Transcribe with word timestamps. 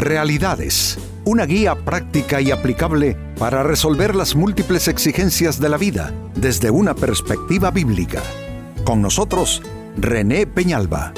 Realidades, 0.00 0.96
una 1.26 1.44
guía 1.44 1.74
práctica 1.74 2.40
y 2.40 2.50
aplicable 2.50 3.18
para 3.38 3.62
resolver 3.62 4.16
las 4.16 4.34
múltiples 4.34 4.88
exigencias 4.88 5.60
de 5.60 5.68
la 5.68 5.76
vida 5.76 6.14
desde 6.34 6.70
una 6.70 6.94
perspectiva 6.94 7.70
bíblica. 7.70 8.22
Con 8.82 9.02
nosotros, 9.02 9.60
René 9.98 10.46
Peñalba. 10.46 11.12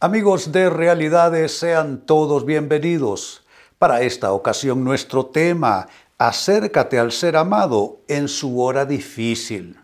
Amigos 0.00 0.50
de 0.50 0.68
Realidades, 0.68 1.56
sean 1.56 2.04
todos 2.04 2.44
bienvenidos. 2.44 3.46
Para 3.78 4.02
esta 4.02 4.32
ocasión 4.32 4.82
nuestro 4.82 5.26
tema, 5.26 5.86
acércate 6.18 6.98
al 6.98 7.12
ser 7.12 7.36
amado 7.36 8.00
en 8.08 8.26
su 8.26 8.60
hora 8.60 8.84
difícil. 8.84 9.76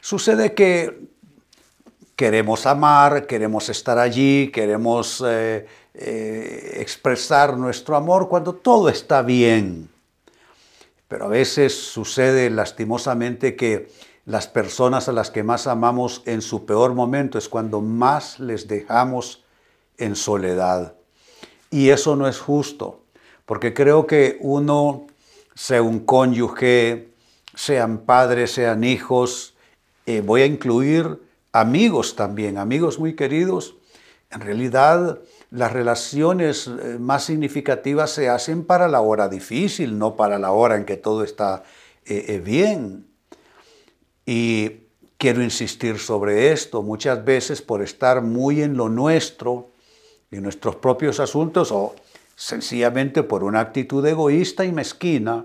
Sucede 0.00 0.54
que 0.54 1.16
queremos 2.18 2.66
amar, 2.66 3.28
queremos 3.28 3.68
estar 3.68 3.96
allí, 3.96 4.50
queremos 4.50 5.22
eh, 5.24 5.68
eh, 5.94 6.78
expresar 6.80 7.56
nuestro 7.56 7.94
amor 7.94 8.28
cuando 8.28 8.54
todo 8.54 8.88
está 8.88 9.22
bien. 9.22 9.88
Pero 11.06 11.26
a 11.26 11.28
veces 11.28 11.80
sucede 11.80 12.50
lastimosamente 12.50 13.54
que 13.54 13.92
las 14.24 14.48
personas 14.48 15.08
a 15.08 15.12
las 15.12 15.30
que 15.30 15.44
más 15.44 15.68
amamos 15.68 16.22
en 16.26 16.42
su 16.42 16.66
peor 16.66 16.92
momento 16.92 17.38
es 17.38 17.48
cuando 17.48 17.80
más 17.80 18.40
les 18.40 18.66
dejamos 18.66 19.44
en 19.96 20.16
soledad. 20.16 20.94
Y 21.70 21.90
eso 21.90 22.16
no 22.16 22.26
es 22.26 22.40
justo, 22.40 23.04
porque 23.46 23.72
creo 23.74 24.08
que 24.08 24.38
uno, 24.40 25.06
sea 25.54 25.82
un 25.82 26.00
cónyuge, 26.00 27.10
sean 27.54 27.98
padres, 27.98 28.50
sean 28.50 28.82
hijos, 28.82 29.54
eh, 30.04 30.20
voy 30.20 30.42
a 30.42 30.46
incluir 30.46 31.27
amigos 31.52 32.16
también, 32.16 32.58
amigos 32.58 32.98
muy 32.98 33.14
queridos. 33.14 33.76
En 34.30 34.40
realidad, 34.40 35.20
las 35.50 35.72
relaciones 35.72 36.66
eh, 36.66 36.98
más 36.98 37.24
significativas 37.24 38.10
se 38.10 38.28
hacen 38.28 38.64
para 38.64 38.88
la 38.88 39.00
hora 39.00 39.28
difícil, 39.28 39.98
no 39.98 40.16
para 40.16 40.38
la 40.38 40.52
hora 40.52 40.76
en 40.76 40.84
que 40.84 40.96
todo 40.96 41.24
está 41.24 41.62
eh, 42.04 42.40
bien. 42.44 43.06
Y 44.26 44.88
quiero 45.18 45.42
insistir 45.42 45.98
sobre 45.98 46.52
esto. 46.52 46.82
Muchas 46.82 47.24
veces 47.24 47.60
por 47.60 47.82
estar 47.82 48.22
muy 48.22 48.62
en 48.62 48.76
lo 48.76 48.88
nuestro, 48.88 49.70
en 50.30 50.42
nuestros 50.42 50.76
propios 50.76 51.20
asuntos, 51.20 51.72
o 51.72 51.94
sencillamente 52.36 53.22
por 53.22 53.42
una 53.42 53.60
actitud 53.60 54.06
egoísta 54.06 54.64
y 54.64 54.72
mezquina, 54.72 55.44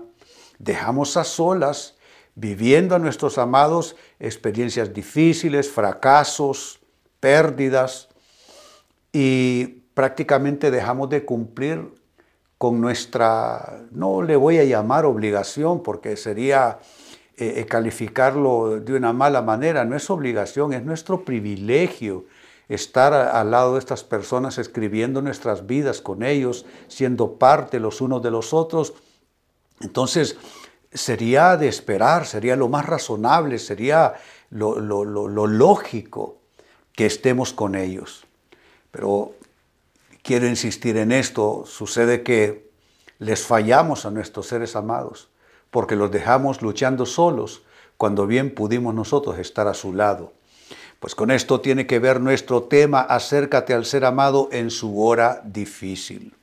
dejamos 0.58 1.16
a 1.16 1.24
solas 1.24 1.93
viviendo 2.34 2.94
a 2.94 2.98
nuestros 2.98 3.38
amados 3.38 3.96
experiencias 4.18 4.92
difíciles, 4.92 5.70
fracasos, 5.70 6.80
pérdidas, 7.20 8.08
y 9.12 9.66
prácticamente 9.94 10.70
dejamos 10.70 11.08
de 11.08 11.24
cumplir 11.24 11.92
con 12.58 12.80
nuestra, 12.80 13.84
no 13.92 14.22
le 14.22 14.36
voy 14.36 14.58
a 14.58 14.64
llamar 14.64 15.04
obligación, 15.04 15.82
porque 15.82 16.16
sería 16.16 16.80
eh, 17.36 17.54
eh, 17.60 17.66
calificarlo 17.66 18.80
de 18.80 18.94
una 18.94 19.12
mala 19.12 19.42
manera, 19.42 19.84
no 19.84 19.96
es 19.96 20.10
obligación, 20.10 20.72
es 20.72 20.84
nuestro 20.84 21.24
privilegio 21.24 22.24
estar 22.68 23.12
al 23.12 23.50
lado 23.50 23.74
de 23.74 23.78
estas 23.78 24.02
personas, 24.02 24.58
escribiendo 24.58 25.22
nuestras 25.22 25.66
vidas 25.66 26.00
con 26.00 26.22
ellos, 26.22 26.64
siendo 26.88 27.38
parte 27.38 27.78
los 27.78 28.00
unos 28.00 28.22
de 28.22 28.30
los 28.30 28.54
otros. 28.54 28.94
Entonces, 29.80 30.36
sería 30.94 31.56
de 31.56 31.66
esperar, 31.68 32.24
sería 32.24 32.56
lo 32.56 32.68
más 32.68 32.86
razonable, 32.86 33.58
sería 33.58 34.14
lo, 34.50 34.78
lógico 34.78 36.38
que 36.92 37.06
estemos 37.06 37.52
con 37.52 37.74
ellos. 37.74 38.24
Pero 38.92 39.32
quiero 40.22 40.46
insistir 40.46 40.96
en 40.96 41.10
esto, 41.10 41.64
sucede 41.66 42.22
que 42.22 42.70
les 43.18 43.44
fallamos 43.44 44.06
a 44.06 44.10
nuestros 44.10 44.46
seres 44.46 44.76
amados, 44.76 45.28
porque 45.70 45.96
los 45.96 46.12
dejamos 46.12 46.62
luchando 46.62 47.04
solos 47.04 47.64
cuando 47.96 48.26
bien 48.26 48.54
pudimos 48.54 48.94
nosotros 48.94 49.38
estar 49.38 49.66
a 49.66 49.74
su 49.74 49.92
lado. 49.92 50.32
Pues 51.00 51.14
con 51.14 51.30
esto 51.30 51.60
tiene 51.60 51.86
que 51.86 51.98
ver 51.98 52.20
nuestro 52.20 52.62
tema, 52.62 53.00
acércate 53.00 53.74
al 53.74 53.84
ser 53.84 54.04
amado 54.04 54.48
en 54.52 54.70
su 54.70 55.04
hora 55.04 55.42
difícil. 55.44 56.34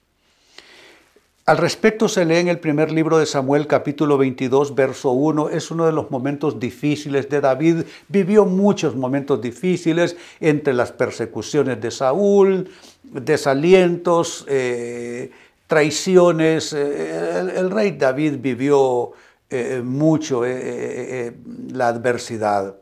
Al 1.51 1.57
respecto 1.57 2.07
se 2.07 2.23
lee 2.23 2.37
en 2.37 2.47
el 2.47 2.59
primer 2.59 2.93
libro 2.93 3.17
de 3.17 3.25
Samuel 3.25 3.67
capítulo 3.67 4.17
22 4.17 4.73
verso 4.73 5.11
1, 5.11 5.49
es 5.49 5.69
uno 5.69 5.85
de 5.85 5.91
los 5.91 6.09
momentos 6.09 6.61
difíciles 6.61 7.27
de 7.27 7.41
David, 7.41 7.83
vivió 8.07 8.45
muchos 8.45 8.95
momentos 8.95 9.41
difíciles 9.41 10.15
entre 10.39 10.73
las 10.73 10.93
persecuciones 10.93 11.81
de 11.81 11.91
Saúl, 11.91 12.69
desalientos, 13.03 14.45
eh, 14.47 15.31
traiciones, 15.67 16.71
eh, 16.71 17.57
el, 17.57 17.69
rey 17.69 17.97
David 17.97 18.35
vivió 18.39 19.11
eh, 19.49 19.81
mucho 19.83 20.43
la 20.45 21.89
adversidad. 21.89 22.77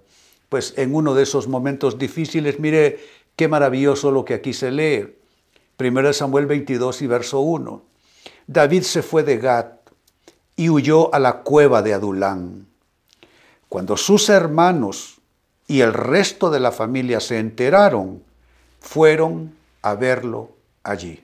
Pues 0.48 0.76
en 0.78 0.94
uno 0.94 1.16
de 1.16 1.24
esos 1.24 1.48
momentos 1.48 1.98
difíciles, 1.98 2.60
mire 2.60 3.00
qué 3.36 3.48
maravilloso 3.48 4.12
lo 4.12 4.24
que 4.26 4.36
aquí 4.36 4.54
se 4.54 4.70
lee. 4.70 5.16
Primero 5.76 6.14
Samuel 6.14 6.46
22 6.46 7.02
y 7.02 7.08
verso 7.08 7.40
1. 7.40 7.89
David 8.52 8.82
se 8.82 9.04
fue 9.04 9.22
de 9.22 9.38
Gat 9.38 9.92
y 10.56 10.72
huyó 10.72 11.14
a 11.14 11.20
la 11.20 11.44
cueva 11.44 11.84
de 11.84 11.94
Adulán. 11.94 12.66
Cuando 13.68 13.96
sus 13.96 14.28
hermanos 14.28 15.22
y 15.68 15.82
el 15.82 15.94
resto 15.94 16.50
de 16.50 16.60
la 16.60 16.72
familia 16.72 17.20
se 17.20 17.38
enteraron, 17.38 18.24
fueron 18.80 19.56
a 19.84 19.94
verlo 19.94 20.50
allí. 20.82 21.24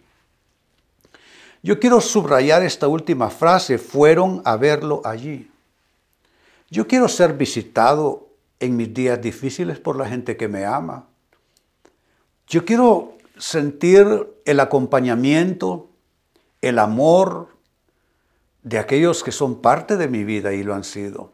Yo 1.63 1.79
quiero 1.79 1.99
subrayar 1.99 2.61
esta 2.61 2.87
última 2.87 3.31
frase, 3.31 3.79
fueron 3.79 4.43
a 4.45 4.55
verlo 4.55 5.01
allí. 5.03 5.49
Yo 6.69 6.87
quiero 6.87 7.07
ser 7.07 7.33
visitado 7.33 8.27
en 8.59 8.77
mis 8.77 8.93
días 8.93 9.19
difíciles 9.19 9.79
por 9.79 9.97
la 9.97 10.07
gente 10.07 10.37
que 10.37 10.47
me 10.47 10.63
ama. 10.63 11.07
Yo 12.45 12.65
quiero 12.65 13.17
sentir 13.39 14.05
el 14.45 14.59
acompañamiento, 14.59 15.89
el 16.67 16.79
amor 16.79 17.49
de 18.63 18.79
aquellos 18.79 19.23
que 19.23 19.31
son 19.31 19.61
parte 19.61 19.97
de 19.97 20.07
mi 20.07 20.23
vida 20.23 20.51
y 20.53 20.63
lo 20.63 20.73
han 20.73 20.83
sido. 20.83 21.31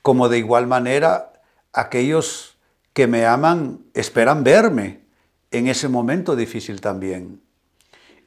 Como 0.00 0.30
de 0.30 0.38
igual 0.38 0.66
manera, 0.66 1.34
aquellos 1.74 2.56
que 2.94 3.06
me 3.06 3.26
aman 3.26 3.84
esperan 3.92 4.44
verme 4.44 5.02
en 5.50 5.66
ese 5.66 5.88
momento 5.88 6.34
difícil 6.36 6.80
también. 6.80 7.42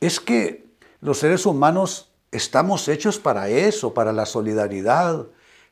Es 0.02 0.20
que 0.20 0.68
los 1.02 1.18
seres 1.18 1.48
humanos 1.48 2.12
estamos 2.32 2.88
hechos 2.88 3.18
para 3.18 3.50
eso, 3.50 3.96
para 3.96 4.14
la 4.14 4.28
solidaridad, 4.28 5.26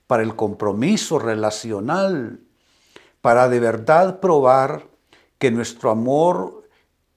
para 0.07 0.23
el 0.23 0.35
compromiso 0.35 1.19
relacional, 1.19 2.39
para 3.21 3.47
de 3.47 3.59
verdad 3.59 4.19
probar 4.19 4.87
que 5.37 5.51
nuestro 5.51 5.91
amor 5.91 6.56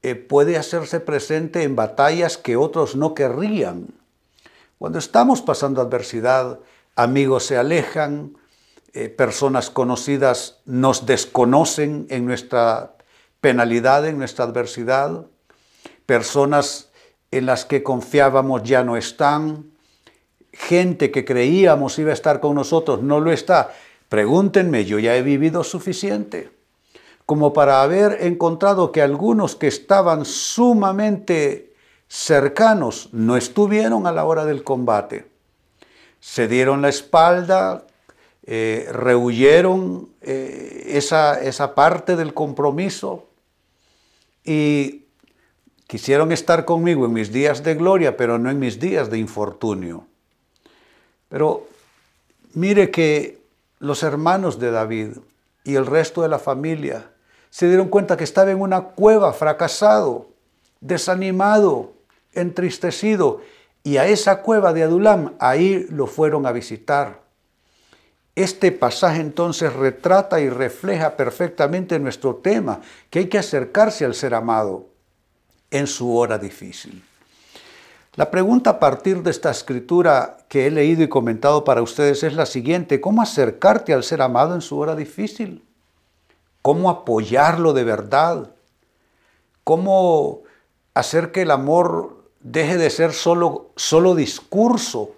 eh, 0.03 0.15
puede 0.15 0.57
hacerse 0.57 1.01
presente 1.01 1.63
en 1.63 1.77
batallas 1.77 2.39
que 2.39 2.57
otros 2.57 2.97
no 2.97 3.15
querrían. 3.15 3.89
Cuando 4.79 4.99
estamos 4.99 5.43
pasando 5.43 5.83
adversidad, 5.83 6.59
amigos 6.97 7.45
se 7.45 7.59
alejan, 7.59 8.37
eh, 8.95 9.11
personas 9.11 9.69
conocidas 9.69 10.61
nos 10.65 11.05
desconocen 11.05 12.07
en 12.09 12.25
nuestra 12.25 12.95
penalidad, 13.43 14.07
en 14.07 14.19
nuestra 14.19 14.47
adversidad, 14.47 15.27
personas 16.07 16.91
en 17.31 17.47
las 17.47 17.67
que 17.67 17.83
confiábamos 17.83 18.63
ya 18.63 18.83
no 18.83 18.97
están, 18.97 19.71
gente 20.53 21.11
que 21.11 21.25
creíamos 21.25 21.99
iba 21.99 22.11
a 22.11 22.15
estar 22.15 22.41
con 22.41 22.55
nosotros 22.55 23.03
no 23.03 23.21
lo 23.21 23.33
está. 23.33 23.73
Pregúntenme, 24.09 24.85
yo 24.87 24.99
ya 24.99 25.15
he 25.15 25.23
vivido 25.23 25.63
suficiente 25.63 26.60
como 27.31 27.53
para 27.53 27.83
haber 27.83 28.25
encontrado 28.25 28.91
que 28.91 29.01
algunos 29.01 29.55
que 29.55 29.69
estaban 29.69 30.25
sumamente 30.25 31.73
cercanos 32.09 33.09
no 33.13 33.37
estuvieron 33.37 34.09
a 34.09 34.11
la 34.11 34.25
hora 34.25 34.45
del 34.45 34.65
combate. 34.65 35.29
Se 36.19 36.49
dieron 36.49 36.83
la 36.83 36.89
espalda, 36.89 37.87
eh, 38.43 38.89
rehuyeron 38.91 40.09
eh, 40.23 40.87
esa, 40.95 41.41
esa 41.41 41.77
parte 41.77 42.17
del 42.17 42.35
compromiso 42.35 43.29
y 44.45 45.05
quisieron 45.87 46.33
estar 46.33 46.65
conmigo 46.65 47.07
en 47.07 47.13
mis 47.13 47.31
días 47.31 47.63
de 47.63 47.77
gloria, 47.77 48.17
pero 48.17 48.41
no 48.41 48.51
en 48.51 48.59
mis 48.59 48.81
días 48.81 49.09
de 49.09 49.19
infortunio. 49.19 50.05
Pero 51.29 51.69
mire 52.55 52.91
que 52.91 53.39
los 53.79 54.03
hermanos 54.03 54.59
de 54.59 54.73
David 54.73 55.11
y 55.63 55.77
el 55.77 55.87
resto 55.87 56.23
de 56.23 56.29
la 56.29 56.41
familia 56.41 57.13
se 57.51 57.67
dieron 57.67 57.89
cuenta 57.89 58.17
que 58.17 58.25
estaba 58.25 58.51
en 58.51 58.61
una 58.61 58.81
cueva, 58.81 59.33
fracasado, 59.33 60.29
desanimado, 60.81 61.93
entristecido. 62.33 63.41
Y 63.83 63.97
a 63.97 64.07
esa 64.07 64.43
cueva 64.43 64.73
de 64.73 64.85
Adulam, 64.85 65.35
ahí 65.41 65.87
lo 65.91 66.07
fueron 66.07 66.47
a 66.47 66.53
visitar. 66.53 67.21
Este 68.37 68.71
pasaje 68.71 69.21
entonces 69.21 69.73
retrata 69.73 70.41
y 70.41 70.49
refleja 70.49 71.17
perfectamente 71.17 71.99
nuestro 71.99 72.37
tema, 72.37 72.81
que 73.11 73.21
hay 73.21 73.27
que 73.27 73.39
acercarse 73.39 74.05
al 74.05 74.15
ser 74.15 74.35
amado 74.35 74.87
en 75.71 75.87
su 75.87 76.17
hora 76.17 76.39
difícil. 76.39 77.03
La 78.15 78.31
pregunta 78.31 78.71
a 78.71 78.81
partir 78.81 79.23
de 79.23 79.31
esta 79.31 79.51
escritura 79.51 80.39
que 80.49 80.67
he 80.67 80.71
leído 80.71 81.03
y 81.03 81.09
comentado 81.09 81.65
para 81.65 81.83
ustedes 81.83 82.23
es 82.23 82.35
la 82.35 82.47
siguiente, 82.47 83.01
¿cómo 83.01 83.23
acercarte 83.23 83.93
al 83.93 84.05
ser 84.05 84.23
amado 84.23 84.55
en 84.55 84.61
su 84.61 84.79
hora 84.79 84.95
difícil? 84.95 85.65
¿Cómo 86.63 86.91
apoyarlo 86.91 87.73
de 87.73 87.85
verdad? 87.85 88.51
¿Cómo 89.65 90.41
hacer 90.95 91.33
que 91.33 91.43
el 91.43 91.51
amor 91.51 92.25
deje 92.41 92.77
de 92.77 92.91
ser 92.91 93.13
solo, 93.13 93.71
solo 93.77 94.15
discurso 94.15 95.13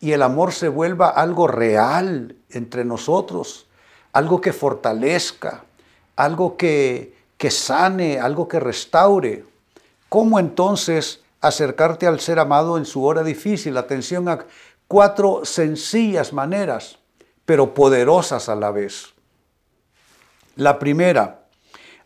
y 0.00 0.12
el 0.12 0.22
amor 0.22 0.52
se 0.52 0.68
vuelva 0.68 1.08
algo 1.08 1.46
real 1.46 2.36
entre 2.50 2.84
nosotros, 2.84 3.66
algo 4.12 4.40
que 4.40 4.52
fortalezca, 4.52 5.64
algo 6.16 6.56
que, 6.56 7.16
que 7.36 7.50
sane, 7.50 8.20
algo 8.20 8.48
que 8.48 8.60
restaure? 8.60 9.44
¿Cómo 10.08 10.38
entonces 10.38 11.24
acercarte 11.44 12.06
al 12.06 12.20
ser 12.20 12.38
amado 12.38 12.78
en 12.78 12.86
su 12.86 13.04
hora 13.04 13.22
difícil. 13.22 13.76
Atención 13.76 14.28
a 14.28 14.46
cuatro 14.88 15.44
sencillas 15.44 16.32
maneras, 16.32 16.98
pero 17.44 17.74
poderosas 17.74 18.48
a 18.48 18.54
la 18.54 18.70
vez. 18.70 19.13
La 20.56 20.78
primera, 20.78 21.46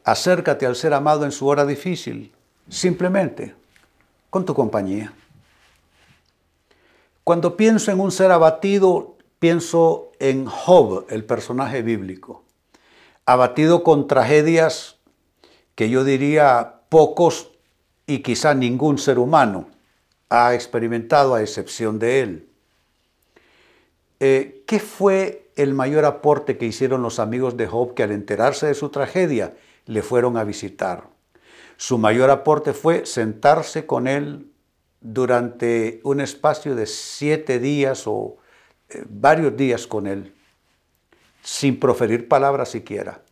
acércate 0.05 0.65
al 0.65 0.75
ser 0.75 0.95
amado 0.95 1.25
en 1.25 1.33
su 1.33 1.47
hora 1.47 1.67
difícil, 1.67 2.33
simplemente 2.69 3.55
con 4.31 4.45
tu 4.47 4.55
compañía. 4.55 5.13
Cuando 7.25 7.59
pienso 7.59 7.91
en 7.91 8.01
un 8.01 8.11
ser 8.11 8.31
abatido, 8.31 9.17
pienso 9.39 10.13
en 10.19 10.47
Job, 10.47 11.05
el 11.11 11.25
personaje 11.25 11.83
bíblico, 11.83 12.43
abatido 13.27 13.85
con 13.85 14.07
tragedias 14.07 14.97
que 15.75 15.91
yo 15.91 16.05
diría 16.05 16.81
pocos 16.89 17.51
y 18.07 18.21
quizá 18.21 18.55
ningún 18.55 18.97
ser 18.97 19.19
humano 19.19 19.69
ha 20.31 20.55
experimentado 20.55 21.35
a 21.35 21.43
excepción 21.43 21.99
de 21.99 22.21
él. 22.23 22.48
Eh, 24.21 24.65
¿Qué 24.67 24.81
fue 24.81 25.51
el 25.57 25.75
mayor 25.75 26.05
aporte 26.05 26.59
que 26.59 26.67
hicieron 26.67 27.03
los 27.03 27.19
amigos 27.19 27.57
de 27.57 27.67
Job 27.67 27.95
que 27.95 28.03
al 28.03 28.13
enterarse 28.13 28.67
de 28.67 28.75
su 28.75 28.89
tragedia 28.89 29.55
le 29.87 30.03
fueron 30.03 30.37
a 30.37 30.45
visitar? 30.45 31.05
Su 31.77 31.99
mayor 31.99 32.31
aporte 32.31 32.73
fue 32.73 33.07
sentarse 33.07 33.87
con 33.87 34.09
él 34.09 34.51
durante 35.01 36.01
un 36.03 36.21
espacio 36.21 36.75
de 36.75 36.87
siete 36.87 37.59
días 37.59 38.05
o 38.07 38.39
eh, 38.89 39.05
varios 39.09 39.57
días 39.57 39.87
con 39.87 40.07
él, 40.07 40.35
sin 41.43 41.79
proferir 41.79 42.29
palabras 42.29 42.71
siquiera. 42.71 43.23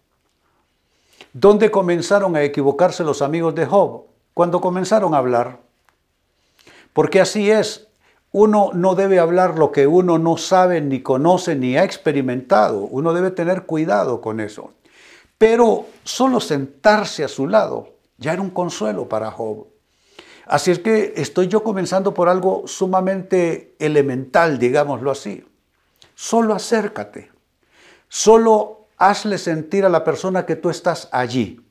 ¿Dónde 1.33 1.71
comenzaron 1.71 2.37
a 2.37 2.43
equivocarse 2.43 3.03
los 3.03 3.21
amigos 3.21 3.55
de 3.55 3.67
Job? 3.67 4.07
cuando 4.37 4.61
comenzaron 4.61 5.15
a 5.15 5.17
hablar. 5.17 5.61
Porque 6.93 7.23
así 7.23 7.51
es, 7.51 7.89
uno 8.33 8.71
no 8.75 8.95
debe 8.95 9.19
hablar 9.19 9.59
lo 9.59 9.73
que 9.73 9.87
uno 9.87 10.19
no 10.19 10.37
sabe, 10.37 10.81
ni 10.81 11.03
conoce, 11.03 11.55
ni 11.57 11.77
ha 11.77 11.85
experimentado. 11.85 12.81
Uno 12.81 13.13
debe 13.13 13.31
tener 13.31 13.63
cuidado 13.63 14.21
con 14.21 14.41
eso. 14.41 14.73
Pero 15.39 15.87
solo 16.05 16.41
sentarse 16.41 17.25
a 17.25 17.29
su 17.29 17.47
lado 17.47 17.95
ya 18.19 18.33
era 18.33 18.43
un 18.43 18.51
consuelo 18.51 19.09
para 19.09 19.31
Job. 19.31 19.67
Así 20.47 20.71
es 20.71 20.79
que 20.79 21.15
estoy 21.17 21.49
yo 21.49 21.63
comenzando 21.63 22.15
por 22.15 22.29
algo 22.29 22.65
sumamente 22.67 23.75
elemental, 23.79 24.59
digámoslo 24.59 25.11
así. 25.11 25.45
Solo 26.15 26.55
acércate. 26.55 27.31
Solo 28.09 28.87
hazle 28.97 29.39
sentir 29.39 29.85
a 29.85 29.89
la 29.89 30.05
persona 30.05 30.47
que 30.47 30.57
tú 30.57 30.71
estás 30.71 31.09
allí 31.11 31.67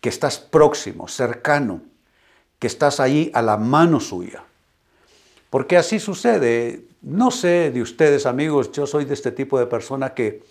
que 0.00 0.08
estás 0.08 0.38
próximo, 0.38 1.08
cercano, 1.08 1.82
que 2.58 2.66
estás 2.66 3.00
ahí 3.00 3.30
a 3.34 3.42
la 3.42 3.56
mano 3.56 4.00
suya. 4.00 4.44
Porque 5.50 5.76
así 5.76 5.98
sucede. 5.98 6.82
No 7.02 7.30
sé 7.30 7.70
de 7.70 7.80
ustedes, 7.80 8.26
amigos, 8.26 8.72
yo 8.72 8.86
soy 8.86 9.04
de 9.04 9.14
este 9.14 9.32
tipo 9.32 9.58
de 9.58 9.66
persona 9.66 10.14
que 10.14 10.42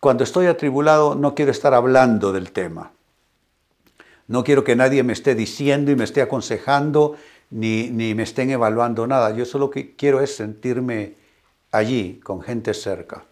cuando 0.00 0.24
estoy 0.24 0.46
atribulado 0.46 1.14
no 1.14 1.34
quiero 1.34 1.50
estar 1.50 1.74
hablando 1.74 2.32
del 2.32 2.52
tema. 2.52 2.92
No 4.28 4.42
quiero 4.42 4.64
que 4.64 4.74
nadie 4.74 5.02
me 5.02 5.12
esté 5.12 5.34
diciendo 5.34 5.90
y 5.90 5.96
me 5.96 6.04
esté 6.04 6.22
aconsejando, 6.22 7.16
ni, 7.50 7.90
ni 7.90 8.14
me 8.14 8.24
estén 8.24 8.50
evaluando 8.50 9.06
nada. 9.06 9.34
Yo 9.34 9.44
solo 9.44 9.70
que 9.70 9.94
quiero 9.94 10.20
es 10.20 10.34
sentirme 10.34 11.14
allí, 11.70 12.20
con 12.24 12.40
gente 12.40 12.74
cerca. 12.74 13.24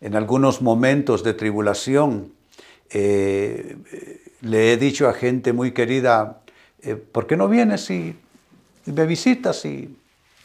En 0.00 0.14
algunos 0.14 0.62
momentos 0.62 1.22
de 1.24 1.34
tribulación, 1.34 2.32
eh, 2.90 3.76
le 4.42 4.72
he 4.72 4.76
dicho 4.76 5.08
a 5.08 5.14
gente 5.14 5.52
muy 5.52 5.72
querida, 5.72 6.40
eh, 6.82 6.96
¿por 6.96 7.26
qué 7.26 7.36
no 7.36 7.48
vienes 7.48 7.90
y, 7.90 8.16
me 8.90 9.06
visitas 9.06 9.64
y 9.64 9.96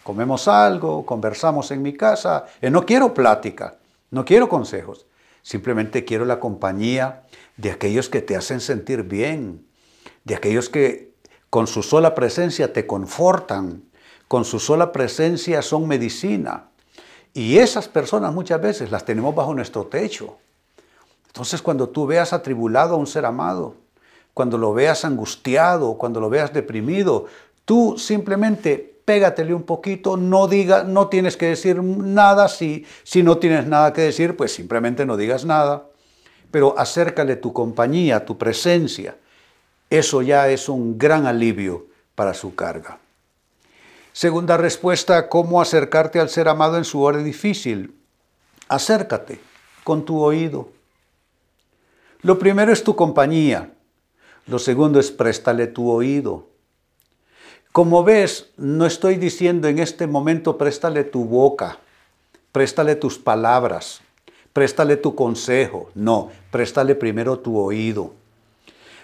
comemos 0.03 0.47
algo, 0.47 1.05
conversamos 1.05 1.71
en 1.71 1.81
mi 1.81 1.93
casa? 1.93 2.45
Eh, 2.61 2.69
no 2.69 2.85
quiero 2.85 3.13
plática, 3.13 3.75
no 4.11 4.25
quiero 4.25 4.47
consejos, 4.47 5.05
simplemente 5.41 6.05
quiero 6.05 6.25
la 6.25 6.39
compañía 6.39 7.23
de 7.57 7.71
aquellos 7.71 8.09
que 8.09 8.21
te 8.21 8.35
hacen 8.35 8.59
sentir 8.59 9.03
bien, 9.03 9.65
de 10.23 10.35
aquellos 10.35 10.69
que 10.69 11.13
con 11.49 11.67
su 11.67 11.81
sola 11.81 12.13
presencia 12.13 12.73
te 12.73 12.85
confortan, 12.85 13.83
con 14.27 14.45
su 14.45 14.59
sola 14.59 14.91
presencia 14.91 15.61
son 15.61 15.87
medicina. 15.87 16.69
Y 17.33 17.59
esas 17.59 17.87
personas 17.87 18.33
muchas 18.33 18.61
veces 18.61 18.91
las 18.91 19.05
tenemos 19.05 19.33
bajo 19.33 19.53
nuestro 19.53 19.85
techo. 19.85 20.37
Entonces 21.27 21.61
cuando 21.61 21.89
tú 21.89 22.05
veas 22.07 22.33
atribulado 22.33 22.95
a 22.95 22.97
un 22.97 23.07
ser 23.07 23.25
amado, 23.25 23.75
cuando 24.33 24.57
lo 24.57 24.73
veas 24.73 25.05
angustiado, 25.05 25.97
cuando 25.97 26.19
lo 26.19 26.29
veas 26.29 26.53
deprimido, 26.53 27.25
tú 27.67 27.95
simplemente 27.97 28.97
pégatele 29.03 29.53
un 29.53 29.63
poquito, 29.63 30.15
no 30.15 30.47
diga, 30.47 30.83
no 30.83 31.09
tienes 31.09 31.35
que 31.35 31.47
decir 31.47 31.83
nada, 31.83 32.47
si, 32.47 32.85
si 33.03 33.23
no 33.23 33.39
tienes 33.39 33.67
nada 33.67 33.91
que 33.91 34.03
decir, 34.03 34.37
pues 34.37 34.53
simplemente 34.53 35.05
no 35.05 35.17
digas 35.17 35.43
nada, 35.43 35.89
pero 36.49 36.79
acércale 36.79 37.35
tu 37.35 37.51
compañía, 37.51 38.25
tu 38.25 38.37
presencia. 38.37 39.17
Eso 39.89 40.21
ya 40.21 40.47
es 40.47 40.69
un 40.69 40.97
gran 40.97 41.25
alivio 41.25 41.87
para 42.15 42.33
su 42.33 42.55
carga. 42.55 42.99
Segunda 44.13 44.55
respuesta, 44.55 45.27
¿cómo 45.27 45.61
acercarte 45.61 46.21
al 46.21 46.29
ser 46.29 46.47
amado 46.47 46.77
en 46.77 46.85
su 46.85 47.01
hora 47.01 47.17
difícil? 47.17 47.93
Acércate 48.69 49.41
con 49.83 50.05
tu 50.05 50.21
oído. 50.21 50.69
Lo 52.21 52.39
primero 52.39 52.71
es 52.71 52.81
tu 52.81 52.95
compañía. 52.95 53.73
Lo 54.45 54.57
segundo 54.57 55.01
es 55.01 55.11
préstale 55.11 55.67
tu 55.67 55.91
oído. 55.91 56.47
Como 57.77 58.03
ves, 58.03 58.49
no 58.57 58.87
estoy 58.87 59.17
diciendo 59.17 59.67
en 59.67 59.77
este 59.77 60.07
momento 60.07 60.57
préstale 60.57 61.03
tu 61.03 61.25
boca, 61.25 61.77
préstale 62.51 62.95
tus 62.95 63.19
palabras, 63.19 64.01
préstale 64.51 64.97
tu 64.97 65.13
consejo. 65.13 65.91
No, 65.93 66.31
préstale 66.49 66.95
primero 66.95 67.37
tu 67.37 67.55
oído. 67.59 68.15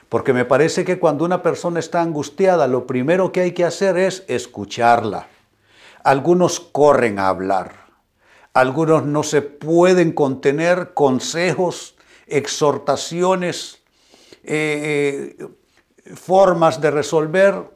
Porque 0.09 0.33
me 0.33 0.43
parece 0.43 0.83
que 0.83 0.97
cuando 0.97 1.23
una 1.23 1.43
persona 1.43 1.79
está 1.79 2.01
angustiada, 2.01 2.65
lo 2.65 2.87
primero 2.87 3.31
que 3.31 3.41
hay 3.41 3.51
que 3.51 3.63
hacer 3.63 3.95
es 3.95 4.23
escucharla. 4.27 5.27
Algunos 6.03 6.59
corren 6.59 7.19
a 7.19 7.27
hablar. 7.27 7.75
Algunos 8.55 9.05
no 9.05 9.21
se 9.21 9.43
pueden 9.43 10.13
contener 10.13 10.95
consejos 10.95 11.93
exhortaciones, 12.25 13.83
eh, 14.43 15.35
eh, 15.37 16.15
formas 16.15 16.81
de 16.81 16.89
resolver, 16.89 17.71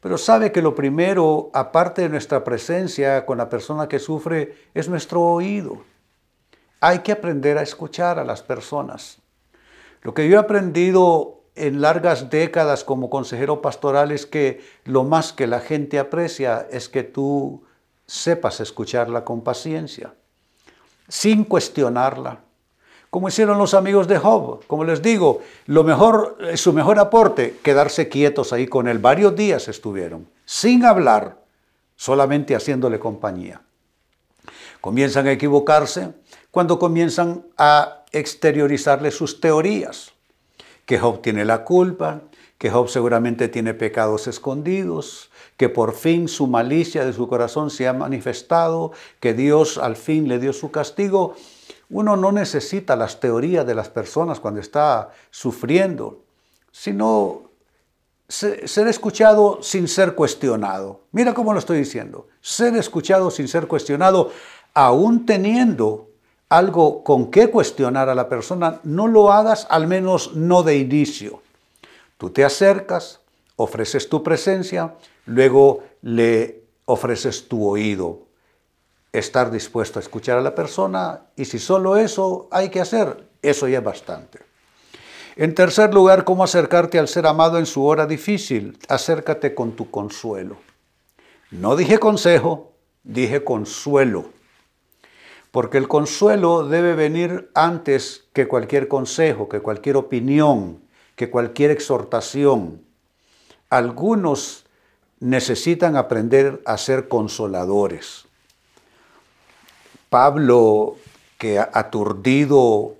pero 0.00 0.16
sabe 0.16 0.52
que 0.52 0.62
lo 0.62 0.74
primero, 0.74 1.50
aparte 1.52 2.02
de 2.02 2.08
nuestra 2.08 2.44
presencia 2.44 3.26
con 3.26 3.38
la 3.38 3.48
persona 3.48 3.88
que 3.88 3.98
sufre, 3.98 4.54
es 4.74 4.88
nuestro 4.88 5.22
oído. 5.22 5.82
Hay 6.80 7.00
que 7.00 7.12
aprender 7.12 7.58
a 7.58 7.62
escuchar 7.62 8.18
a 8.18 8.24
las 8.24 8.42
personas. 8.42 9.18
Lo 10.02 10.14
que 10.14 10.28
yo 10.28 10.36
he 10.36 10.40
aprendido 10.40 11.42
en 11.56 11.80
largas 11.80 12.30
décadas 12.30 12.84
como 12.84 13.10
consejero 13.10 13.60
pastoral 13.60 14.12
es 14.12 14.26
que 14.26 14.60
lo 14.84 15.02
más 15.02 15.32
que 15.32 15.48
la 15.48 15.58
gente 15.58 15.98
aprecia 15.98 16.68
es 16.70 16.88
que 16.88 17.02
tú 17.02 17.64
sepas 18.06 18.60
escucharla 18.60 19.24
con 19.24 19.42
paciencia, 19.42 20.14
sin 21.08 21.44
cuestionarla, 21.44 22.44
como 23.10 23.28
hicieron 23.28 23.58
los 23.58 23.74
amigos 23.74 24.06
de 24.08 24.18
Job. 24.18 24.64
Como 24.66 24.84
les 24.84 25.02
digo, 25.02 25.40
lo 25.66 25.84
mejor, 25.84 26.38
eh, 26.40 26.56
su 26.56 26.72
mejor 26.72 26.98
aporte, 26.98 27.58
quedarse 27.62 28.08
quietos 28.08 28.52
ahí 28.52 28.66
con 28.66 28.88
él. 28.88 28.98
Varios 28.98 29.34
días 29.34 29.68
estuvieron, 29.68 30.28
sin 30.44 30.84
hablar, 30.84 31.38
solamente 31.96 32.54
haciéndole 32.54 32.98
compañía. 32.98 33.62
Comienzan 34.80 35.26
a 35.26 35.32
equivocarse 35.32 36.12
cuando 36.50 36.78
comienzan 36.78 37.44
a 37.56 38.04
exteriorizarle 38.12 39.10
sus 39.10 39.40
teorías, 39.40 40.12
que 40.86 40.98
Job 40.98 41.20
tiene 41.20 41.44
la 41.44 41.64
culpa, 41.64 42.22
que 42.56 42.70
Job 42.70 42.88
seguramente 42.88 43.48
tiene 43.48 43.74
pecados 43.74 44.26
escondidos, 44.26 45.30
que 45.56 45.68
por 45.68 45.94
fin 45.94 46.28
su 46.28 46.46
malicia 46.46 47.04
de 47.04 47.12
su 47.12 47.28
corazón 47.28 47.70
se 47.70 47.86
ha 47.86 47.92
manifestado, 47.92 48.92
que 49.20 49.34
Dios 49.34 49.78
al 49.78 49.96
fin 49.96 50.28
le 50.28 50.38
dio 50.38 50.52
su 50.52 50.70
castigo. 50.70 51.36
Uno 51.90 52.16
no 52.16 52.32
necesita 52.32 52.96
las 52.96 53.20
teorías 53.20 53.66
de 53.66 53.74
las 53.74 53.88
personas 53.88 54.40
cuando 54.40 54.60
está 54.60 55.10
sufriendo, 55.30 56.22
sino 56.70 57.48
ser 58.28 58.88
escuchado 58.88 59.62
sin 59.62 59.88
ser 59.88 60.14
cuestionado. 60.14 61.00
Mira 61.12 61.32
cómo 61.32 61.52
lo 61.52 61.58
estoy 61.58 61.78
diciendo. 61.78 62.28
Ser 62.42 62.76
escuchado 62.76 63.30
sin 63.30 63.48
ser 63.48 63.66
cuestionado, 63.66 64.30
aún 64.74 65.24
teniendo 65.24 66.08
algo 66.50 67.04
con 67.04 67.30
qué 67.30 67.50
cuestionar 67.50 68.08
a 68.08 68.14
la 68.14 68.28
persona, 68.28 68.80
no 68.84 69.06
lo 69.06 69.32
hagas 69.32 69.66
al 69.70 69.86
menos 69.86 70.34
no 70.34 70.62
de 70.62 70.76
inicio. 70.76 71.42
Tú 72.18 72.30
te 72.30 72.44
acercas, 72.44 73.20
ofreces 73.56 74.08
tu 74.08 74.22
presencia, 74.22 74.94
luego 75.26 75.84
le 76.02 76.62
ofreces 76.84 77.48
tu 77.48 77.66
oído. 77.66 78.27
Estar 79.12 79.50
dispuesto 79.50 79.98
a 79.98 80.02
escuchar 80.02 80.38
a 80.38 80.42
la 80.42 80.54
persona 80.54 81.22
y 81.36 81.44
si 81.44 81.58
solo 81.58 81.96
eso 81.96 82.48
hay 82.50 82.68
que 82.68 82.80
hacer, 82.80 83.28
eso 83.42 83.66
ya 83.68 83.78
es 83.78 83.84
bastante. 83.84 84.40
En 85.36 85.54
tercer 85.54 85.94
lugar, 85.94 86.24
cómo 86.24 86.42
acercarte 86.42 86.98
al 86.98 87.06
ser 87.08 87.26
amado 87.26 87.58
en 87.58 87.66
su 87.66 87.84
hora 87.84 88.06
difícil. 88.06 88.76
Acércate 88.88 89.54
con 89.54 89.72
tu 89.72 89.90
consuelo. 89.90 90.56
No 91.50 91.76
dije 91.76 91.98
consejo, 91.98 92.72
dije 93.04 93.44
consuelo. 93.44 94.30
Porque 95.50 95.78
el 95.78 95.88
consuelo 95.88 96.68
debe 96.68 96.94
venir 96.94 97.50
antes 97.54 98.24
que 98.32 98.48
cualquier 98.48 98.88
consejo, 98.88 99.48
que 99.48 99.60
cualquier 99.60 99.96
opinión, 99.96 100.80
que 101.14 101.30
cualquier 101.30 101.70
exhortación. 101.70 102.82
Algunos 103.70 104.66
necesitan 105.20 105.96
aprender 105.96 106.62
a 106.64 106.78
ser 106.78 107.08
consoladores. 107.08 108.27
Pablo, 110.08 110.96
que 111.38 111.58
aturdido 111.58 112.96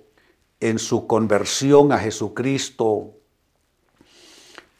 en 0.59 0.79
su 0.79 1.07
conversión 1.07 1.91
a 1.91 1.99
Jesucristo, 1.99 3.11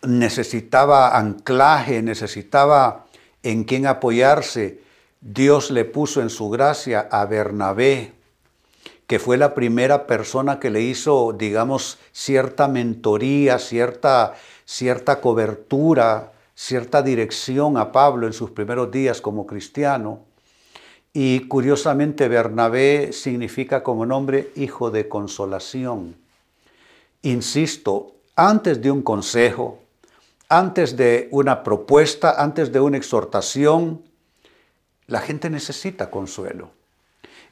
necesitaba 0.01 1.17
anclaje, 1.17 2.01
necesitaba 2.01 3.05
en 3.43 3.63
quien 3.63 3.85
apoyarse. 3.87 4.81
Dios 5.21 5.71
le 5.71 5.85
puso 5.85 6.21
en 6.21 6.29
su 6.29 6.49
gracia 6.49 7.07
a 7.11 7.25
Bernabé, 7.25 8.13
que 9.07 9.19
fue 9.19 9.37
la 9.37 9.53
primera 9.53 10.07
persona 10.07 10.59
que 10.59 10.69
le 10.69 10.81
hizo, 10.81 11.33
digamos, 11.33 11.97
cierta 12.11 12.67
mentoría, 12.67 13.59
cierta, 13.59 14.35
cierta 14.65 15.19
cobertura, 15.19 16.31
cierta 16.55 17.01
dirección 17.01 17.77
a 17.77 17.91
Pablo 17.91 18.27
en 18.27 18.33
sus 18.33 18.51
primeros 18.51 18.91
días 18.91 19.19
como 19.19 19.47
cristiano. 19.47 20.28
Y 21.21 21.49
curiosamente 21.49 22.29
Bernabé 22.29 23.11
significa 23.11 23.83
como 23.83 24.05
nombre 24.05 24.53
hijo 24.55 24.89
de 24.89 25.09
consolación. 25.09 26.15
Insisto, 27.23 28.15
antes 28.37 28.81
de 28.81 28.89
un 28.89 29.01
consejo, 29.01 29.79
antes 30.47 30.95
de 30.95 31.27
una 31.31 31.61
propuesta, 31.61 32.41
antes 32.41 32.71
de 32.71 32.79
una 32.79 32.95
exhortación, 32.95 34.01
la 35.07 35.19
gente 35.19 35.49
necesita 35.49 36.09
consuelo. 36.09 36.71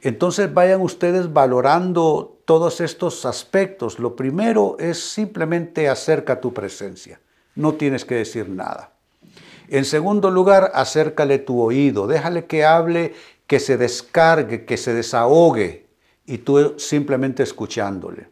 Entonces 0.01 0.53
vayan 0.53 0.79
ustedes 0.79 1.33
valorando 1.33 2.37
todos 2.45 2.79
estos 2.79 3.25
aspectos. 3.25 3.99
Lo 3.99 4.15
primero 4.15 4.77
es 4.79 4.97
simplemente 4.97 5.89
acerca 5.89 6.39
tu 6.39 6.53
presencia. 6.53 7.19
No 7.53 7.73
tienes 7.73 8.05
que 8.05 8.15
decir 8.15 8.47
nada. 8.47 8.91
En 9.69 9.83
segundo 9.83 10.31
lugar, 10.31 10.71
acércale 10.73 11.39
tu 11.39 11.61
oído. 11.61 12.07
Déjale 12.07 12.45
que 12.45 12.63
hable, 12.63 13.13
que 13.47 13.59
se 13.59 13.77
descargue, 13.77 14.65
que 14.65 14.77
se 14.77 14.93
desahogue. 14.93 15.87
Y 16.25 16.39
tú 16.39 16.75
simplemente 16.77 17.41
escuchándole. 17.41 18.29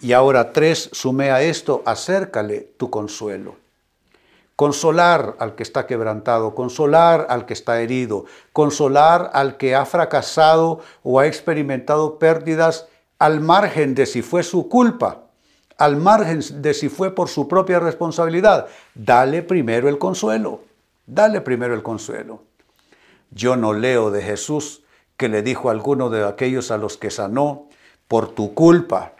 Y 0.00 0.12
ahora 0.12 0.52
tres, 0.52 0.88
sume 0.92 1.30
a 1.30 1.42
esto, 1.42 1.82
acércale 1.84 2.72
tu 2.78 2.88
consuelo 2.88 3.56
consolar 4.60 5.36
al 5.38 5.54
que 5.54 5.62
está 5.62 5.86
quebrantado, 5.86 6.54
consolar 6.54 7.28
al 7.30 7.46
que 7.46 7.54
está 7.54 7.80
herido, 7.80 8.26
consolar 8.52 9.30
al 9.32 9.56
que 9.56 9.74
ha 9.74 9.86
fracasado 9.86 10.80
o 11.02 11.18
ha 11.18 11.26
experimentado 11.26 12.18
pérdidas 12.18 12.86
al 13.18 13.40
margen 13.40 13.94
de 13.94 14.04
si 14.04 14.20
fue 14.20 14.42
su 14.42 14.68
culpa, 14.68 15.22
al 15.78 15.96
margen 15.96 16.42
de 16.60 16.74
si 16.74 16.90
fue 16.90 17.14
por 17.14 17.30
su 17.30 17.48
propia 17.48 17.80
responsabilidad. 17.80 18.66
Dale 18.94 19.40
primero 19.40 19.88
el 19.88 19.96
consuelo, 19.96 20.60
dale 21.06 21.40
primero 21.40 21.72
el 21.72 21.82
consuelo. 21.82 22.42
Yo 23.30 23.56
no 23.56 23.72
leo 23.72 24.10
de 24.10 24.22
Jesús 24.22 24.82
que 25.16 25.28
le 25.28 25.42
dijo 25.42 25.68
a 25.68 25.72
alguno 25.72 26.10
de 26.10 26.26
aquellos 26.26 26.70
a 26.70 26.78
los 26.78 26.96
que 26.96 27.10
sanó, 27.10 27.68
por 28.08 28.34
tu 28.34 28.54
culpa, 28.54 29.14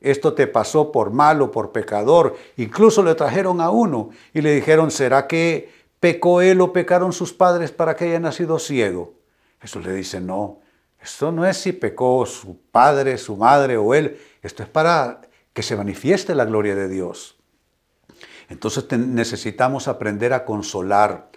esto 0.00 0.32
te 0.32 0.46
pasó 0.46 0.92
por 0.92 1.10
malo, 1.10 1.50
por 1.50 1.72
pecador. 1.72 2.36
Incluso 2.56 3.02
le 3.02 3.14
trajeron 3.14 3.60
a 3.60 3.70
uno 3.70 4.10
y 4.32 4.40
le 4.40 4.54
dijeron, 4.54 4.90
¿será 4.90 5.26
que 5.26 5.70
pecó 6.00 6.40
él 6.40 6.60
o 6.60 6.72
pecaron 6.72 7.12
sus 7.12 7.32
padres 7.32 7.70
para 7.70 7.94
que 7.94 8.06
haya 8.06 8.20
nacido 8.20 8.58
ciego? 8.58 9.14
Jesús 9.60 9.84
le 9.84 9.92
dice, 9.92 10.20
no, 10.20 10.60
esto 11.00 11.32
no 11.32 11.46
es 11.46 11.58
si 11.58 11.72
pecó 11.72 12.24
su 12.24 12.58
padre, 12.70 13.18
su 13.18 13.36
madre 13.36 13.76
o 13.76 13.94
él, 13.94 14.18
esto 14.42 14.62
es 14.62 14.68
para 14.68 15.20
que 15.52 15.62
se 15.62 15.76
manifieste 15.76 16.34
la 16.34 16.46
gloria 16.46 16.74
de 16.74 16.88
Dios. 16.88 17.36
Entonces 18.48 18.84
necesitamos 18.98 19.86
aprender 19.86 20.32
a 20.32 20.44
consolar. 20.44 21.28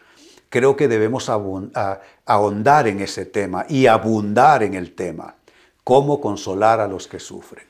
Creo 0.53 0.75
que 0.75 0.87
debemos 0.87 1.29
ahondar 1.29 2.87
en 2.87 3.01
ese 3.01 3.25
tema 3.25 3.65
y 3.67 3.87
abundar 3.87 4.61
en 4.61 4.75
el 4.75 4.93
tema. 4.93 5.33
Cómo 5.83 6.21
consolar 6.21 6.79
a 6.79 6.87
los 6.87 7.07
que 7.07 7.19
sufren. 7.19 7.65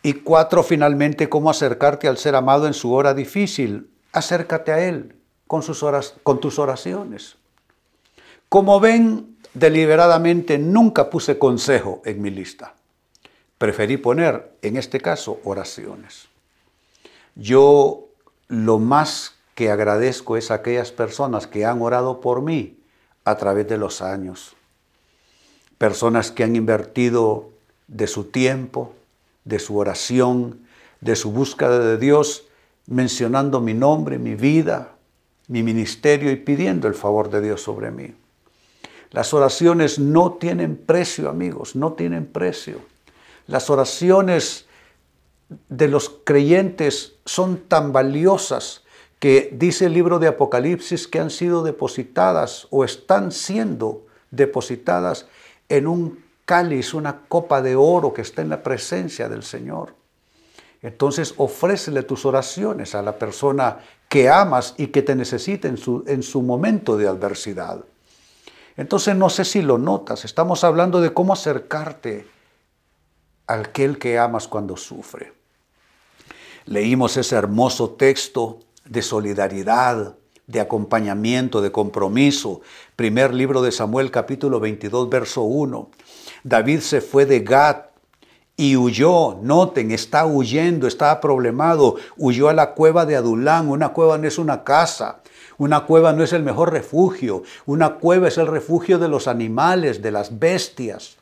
Y 0.00 0.12
cuatro, 0.12 0.62
finalmente, 0.62 1.28
cómo 1.28 1.50
acercarte 1.50 2.06
al 2.06 2.18
ser 2.18 2.36
amado 2.36 2.68
en 2.68 2.72
su 2.72 2.92
hora 2.92 3.14
difícil. 3.14 3.90
Acércate 4.12 4.70
a 4.70 4.78
Él 4.86 5.16
con, 5.48 5.64
sus 5.64 5.84
con 6.22 6.38
tus 6.38 6.60
oraciones. 6.60 7.34
Como 8.48 8.78
ven, 8.78 9.36
deliberadamente 9.52 10.58
nunca 10.58 11.10
puse 11.10 11.36
consejo 11.36 12.00
en 12.04 12.22
mi 12.22 12.30
lista. 12.30 12.74
Preferí 13.58 13.96
poner, 13.96 14.52
en 14.62 14.76
este 14.76 15.00
caso, 15.00 15.40
oraciones. 15.42 16.28
Yo 17.34 18.04
lo 18.46 18.78
más 18.78 19.35
que 19.56 19.70
agradezco 19.70 20.36
es 20.36 20.50
a 20.50 20.56
aquellas 20.56 20.92
personas 20.92 21.46
que 21.46 21.64
han 21.64 21.80
orado 21.80 22.20
por 22.20 22.42
mí 22.42 22.78
a 23.24 23.36
través 23.36 23.66
de 23.66 23.78
los 23.78 24.02
años. 24.02 24.54
Personas 25.78 26.30
que 26.30 26.44
han 26.44 26.54
invertido 26.54 27.48
de 27.88 28.06
su 28.06 28.24
tiempo, 28.24 28.92
de 29.46 29.58
su 29.58 29.78
oración, 29.78 30.60
de 31.00 31.16
su 31.16 31.32
búsqueda 31.32 31.78
de 31.78 31.96
Dios, 31.96 32.44
mencionando 32.86 33.62
mi 33.62 33.72
nombre, 33.72 34.18
mi 34.18 34.34
vida, 34.34 34.92
mi 35.48 35.62
ministerio 35.62 36.30
y 36.30 36.36
pidiendo 36.36 36.86
el 36.86 36.94
favor 36.94 37.30
de 37.30 37.40
Dios 37.40 37.62
sobre 37.62 37.90
mí. 37.90 38.14
Las 39.10 39.32
oraciones 39.32 39.98
no 39.98 40.32
tienen 40.32 40.76
precio, 40.76 41.30
amigos, 41.30 41.74
no 41.76 41.94
tienen 41.94 42.26
precio. 42.26 42.80
Las 43.46 43.70
oraciones 43.70 44.66
de 45.70 45.88
los 45.88 46.10
creyentes 46.24 47.14
son 47.24 47.56
tan 47.56 47.92
valiosas 47.92 48.82
que 49.18 49.50
dice 49.52 49.86
el 49.86 49.94
libro 49.94 50.18
de 50.18 50.28
Apocalipsis 50.28 51.08
que 51.08 51.20
han 51.20 51.30
sido 51.30 51.62
depositadas 51.62 52.66
o 52.70 52.84
están 52.84 53.32
siendo 53.32 54.06
depositadas 54.30 55.26
en 55.68 55.86
un 55.86 56.24
cáliz, 56.44 56.94
una 56.94 57.22
copa 57.28 57.62
de 57.62 57.76
oro 57.76 58.12
que 58.12 58.22
está 58.22 58.42
en 58.42 58.50
la 58.50 58.62
presencia 58.62 59.28
del 59.28 59.42
Señor. 59.42 59.94
Entonces 60.82 61.34
ofrécele 61.38 62.02
tus 62.02 62.24
oraciones 62.26 62.94
a 62.94 63.02
la 63.02 63.18
persona 63.18 63.78
que 64.08 64.28
amas 64.28 64.74
y 64.76 64.88
que 64.88 65.02
te 65.02 65.16
necesita 65.16 65.66
en 65.66 65.78
su, 65.78 66.04
en 66.06 66.22
su 66.22 66.42
momento 66.42 66.96
de 66.96 67.08
adversidad. 67.08 67.84
Entonces 68.76 69.16
no 69.16 69.30
sé 69.30 69.44
si 69.44 69.62
lo 69.62 69.78
notas, 69.78 70.24
estamos 70.24 70.62
hablando 70.62 71.00
de 71.00 71.12
cómo 71.12 71.32
acercarte 71.32 72.28
a 73.46 73.54
aquel 73.54 73.98
que 73.98 74.18
amas 74.18 74.46
cuando 74.46 74.76
sufre. 74.76 75.32
Leímos 76.66 77.16
ese 77.16 77.36
hermoso 77.36 77.90
texto 77.90 78.60
de 78.88 79.02
solidaridad, 79.02 80.16
de 80.46 80.60
acompañamiento, 80.60 81.60
de 81.60 81.72
compromiso. 81.72 82.60
Primer 82.94 83.34
libro 83.34 83.62
de 83.62 83.72
Samuel 83.72 84.10
capítulo 84.10 84.60
22, 84.60 85.08
verso 85.10 85.42
1. 85.42 85.90
David 86.44 86.80
se 86.80 87.00
fue 87.00 87.26
de 87.26 87.40
Gad 87.40 87.76
y 88.56 88.76
huyó, 88.76 89.38
noten, 89.42 89.90
está 89.90 90.24
huyendo, 90.24 90.86
está 90.86 91.20
problemado, 91.20 91.96
huyó 92.16 92.48
a 92.48 92.54
la 92.54 92.72
cueva 92.72 93.04
de 93.04 93.16
Adulán, 93.16 93.68
una 93.68 93.90
cueva 93.90 94.16
no 94.16 94.26
es 94.26 94.38
una 94.38 94.64
casa, 94.64 95.20
una 95.58 95.84
cueva 95.84 96.12
no 96.12 96.24
es 96.24 96.32
el 96.32 96.42
mejor 96.42 96.72
refugio, 96.72 97.42
una 97.66 97.96
cueva 97.96 98.28
es 98.28 98.38
el 98.38 98.46
refugio 98.46 98.98
de 98.98 99.08
los 99.08 99.28
animales, 99.28 100.00
de 100.00 100.10
las 100.10 100.38
bestias. 100.38 101.16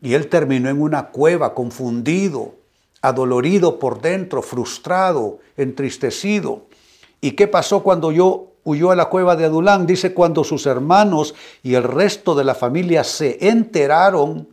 Y 0.00 0.14
él 0.14 0.28
terminó 0.28 0.68
en 0.68 0.80
una 0.80 1.08
cueva 1.08 1.54
confundido, 1.54 2.54
adolorido 3.06 3.78
por 3.78 4.00
dentro, 4.00 4.42
frustrado, 4.42 5.38
entristecido. 5.56 6.66
¿Y 7.20 7.32
qué 7.32 7.46
pasó 7.46 7.82
cuando 7.82 8.10
yo 8.10 8.52
huyó 8.64 8.90
a 8.90 8.96
la 8.96 9.06
cueva 9.06 9.36
de 9.36 9.44
Adulán? 9.44 9.86
Dice, 9.86 10.12
cuando 10.12 10.42
sus 10.44 10.66
hermanos 10.66 11.34
y 11.62 11.74
el 11.74 11.84
resto 11.84 12.34
de 12.34 12.44
la 12.44 12.54
familia 12.54 13.04
se 13.04 13.48
enteraron, 13.48 14.48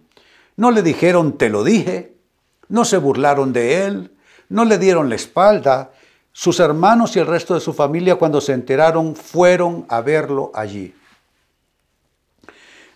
no 0.56 0.72
le 0.72 0.84
dijeron, 0.84 1.38
te 1.38 1.50
lo 1.50 1.64
dije, 1.64 2.14
no 2.68 2.86
se 2.86 2.98
burlaron 2.98 3.54
de 3.54 3.86
él, 3.86 4.12
no 4.50 4.66
le 4.66 4.78
dieron 4.78 5.10
la 5.10 5.16
espalda. 5.16 5.92
Sus 6.32 6.60
hermanos 6.60 7.16
y 7.16 7.20
el 7.20 7.28
resto 7.28 7.56
de 7.56 7.60
su 7.60 7.74
familia 7.74 8.16
cuando 8.16 8.40
se 8.40 8.54
enteraron 8.54 9.16
fueron 9.16 9.86
a 9.90 10.02
verlo 10.02 10.52
allí. 10.54 10.94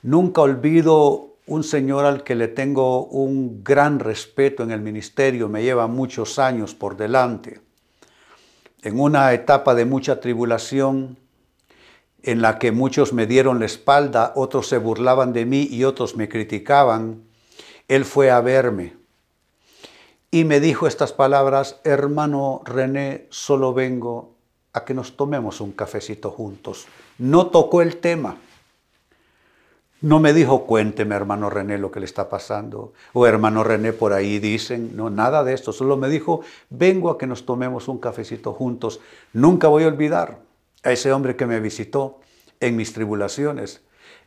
Nunca 0.04 0.42
olvido 0.42 1.37
un 1.48 1.63
señor 1.63 2.06
al 2.06 2.24
que 2.24 2.36
le 2.36 2.48
tengo 2.48 3.06
un 3.06 3.63
gran 3.63 4.00
respeto 4.00 4.63
en 4.63 4.72
el 4.72 4.82
ministerio, 4.82 5.50
me 5.50 5.63
lleva 5.63 5.88
muchos 5.88 6.39
años 6.39 6.75
por 6.75 6.98
delante. 6.98 7.62
En 8.84 9.00
una 9.00 9.34
etapa 9.34 9.74
de 9.74 9.86
mucha 9.86 10.20
tribulación, 10.20 11.18
en 12.22 12.42
la 12.42 12.60
que 12.60 12.72
muchos 12.72 13.13
me 13.13 13.25
dieron 13.25 13.60
la 13.60 13.66
espalda, 13.66 14.34
otros 14.36 14.68
se 14.68 14.77
burlaban 14.77 15.34
de 15.34 15.46
mí 15.46 15.68
y 15.72 15.84
otros 15.84 16.16
me 16.16 16.30
criticaban, 16.30 17.24
él 17.88 18.06
fue 18.06 18.30
a 18.30 18.42
verme 18.42 18.98
y 20.30 20.44
me 20.44 20.60
dijo 20.60 20.88
estas 20.88 21.13
palabras, 21.13 21.80
hermano 21.84 22.62
René, 22.66 23.27
solo 23.30 23.74
vengo 23.74 24.36
a 24.74 24.84
que 24.84 24.94
nos 24.94 25.16
tomemos 25.16 25.62
un 25.62 25.72
cafecito 25.72 26.32
juntos. 26.32 26.86
No 27.18 27.48
tocó 27.48 27.82
el 27.82 27.98
tema. 27.98 28.38
No 30.01 30.20
me 30.20 30.34
dijo, 30.34 30.66
cuénteme, 30.66 31.16
hermano 31.16 31.50
René, 31.50 31.77
lo 31.77 31.89
que 31.89 32.00
le 32.00 32.06
está 32.06 32.30
pasando. 32.30 32.94
O 33.13 33.25
hermano 33.25 33.63
René, 33.63 33.94
por 33.94 34.13
ahí 34.13 34.38
dicen. 34.38 34.96
No, 34.96 35.10
nada 35.10 35.44
de 35.44 35.54
esto. 35.54 35.72
Solo 35.74 35.98
me 35.98 36.08
dijo, 36.08 36.42
vengo 36.70 37.10
a 37.10 37.18
que 37.18 37.25
nos 37.25 37.46
tomemos 37.46 37.88
un 37.88 37.98
cafecito 37.98 38.54
juntos. 38.54 39.00
Nunca 39.34 39.68
voy 39.68 39.84
a 39.84 39.88
olvidar 39.88 40.39
a 40.84 40.92
ese 40.92 41.12
hombre 41.12 41.36
que 41.36 41.48
me 41.48 41.60
visitó 41.60 42.20
en 42.60 42.75
mis 42.75 42.94
tribulaciones. 42.94 43.82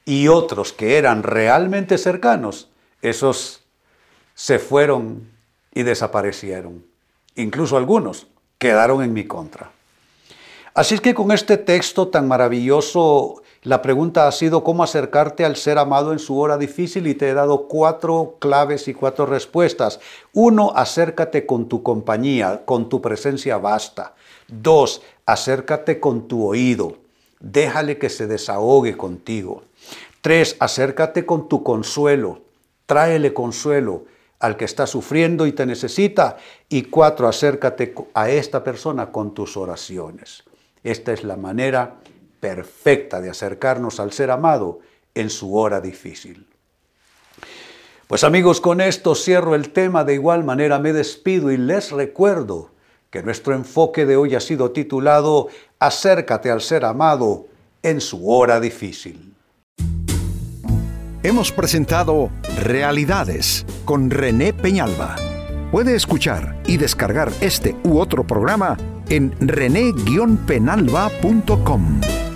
Y 0.04 0.28
otros 0.28 0.72
que 0.72 0.98
eran 0.98 1.22
realmente 1.22 1.98
cercanos, 1.98 2.70
esos 3.00 3.62
se 4.34 4.58
fueron 4.58 5.28
y 5.72 5.84
desaparecieron. 5.84 6.84
Incluso 7.36 7.76
algunos 7.76 8.26
quedaron 8.58 9.02
en 9.02 9.12
mi 9.12 9.24
contra. 9.24 9.70
Así 10.74 10.94
es 10.94 11.00
que 11.00 11.14
con 11.14 11.32
este 11.32 11.58
texto 11.58 12.08
tan 12.08 12.28
maravilloso, 12.28 13.42
la 13.62 13.82
pregunta 13.82 14.26
ha 14.26 14.32
sido 14.32 14.64
cómo 14.64 14.82
acercarte 14.82 15.44
al 15.44 15.54
ser 15.54 15.76
amado 15.76 16.12
en 16.12 16.18
su 16.18 16.38
hora 16.38 16.56
difícil 16.56 17.06
y 17.06 17.14
te 17.14 17.28
he 17.28 17.34
dado 17.34 17.68
cuatro 17.68 18.36
claves 18.38 18.88
y 18.88 18.94
cuatro 18.94 19.26
respuestas. 19.26 20.00
Uno, 20.32 20.72
acércate 20.74 21.44
con 21.44 21.68
tu 21.68 21.82
compañía, 21.82 22.62
con 22.64 22.88
tu 22.88 23.02
presencia 23.02 23.58
basta. 23.58 24.14
Dos, 24.48 25.02
acércate 25.26 26.00
con 26.00 26.26
tu 26.26 26.46
oído. 26.46 26.96
Déjale 27.38 27.98
que 27.98 28.08
se 28.08 28.26
desahogue 28.26 28.96
contigo. 28.96 29.62
Tres, 30.22 30.56
acércate 30.58 31.26
con 31.26 31.46
tu 31.46 31.62
consuelo. 31.62 32.40
Tráele 32.86 33.34
consuelo 33.34 34.04
al 34.38 34.56
que 34.56 34.64
está 34.64 34.86
sufriendo 34.86 35.46
y 35.46 35.52
te 35.52 35.66
necesita. 35.66 36.38
Y 36.70 36.84
cuatro, 36.84 37.28
acércate 37.28 37.94
a 38.14 38.30
esta 38.30 38.64
persona 38.64 39.12
con 39.12 39.34
tus 39.34 39.58
oraciones. 39.58 40.44
Esta 40.82 41.12
es 41.12 41.24
la 41.24 41.36
manera 41.36 41.96
perfecta 42.40 43.20
de 43.20 43.30
acercarnos 43.30 44.00
al 44.00 44.12
ser 44.12 44.30
amado 44.30 44.80
en 45.14 45.30
su 45.30 45.56
hora 45.56 45.80
difícil. 45.80 46.46
Pues 48.06 48.24
amigos, 48.24 48.60
con 48.60 48.80
esto 48.80 49.14
cierro 49.14 49.54
el 49.54 49.70
tema, 49.70 50.02
de 50.02 50.14
igual 50.14 50.42
manera 50.42 50.80
me 50.80 50.92
despido 50.92 51.52
y 51.52 51.56
les 51.56 51.92
recuerdo 51.92 52.72
que 53.10 53.22
nuestro 53.22 53.54
enfoque 53.54 54.06
de 54.06 54.16
hoy 54.16 54.34
ha 54.34 54.40
sido 54.40 54.72
titulado 54.72 55.48
Acércate 55.78 56.50
al 56.50 56.60
ser 56.60 56.84
amado 56.84 57.46
en 57.82 58.00
su 58.00 58.28
hora 58.28 58.58
difícil. 58.58 59.34
Hemos 61.22 61.52
presentado 61.52 62.30
Realidades 62.58 63.64
con 63.84 64.10
René 64.10 64.54
Peñalba. 64.54 65.16
Puede 65.70 65.94
escuchar 65.94 66.60
y 66.66 66.78
descargar 66.78 67.30
este 67.40 67.76
u 67.84 68.00
otro 68.00 68.26
programa 68.26 68.76
en 69.08 69.32
rene-penalba.com. 69.40 72.29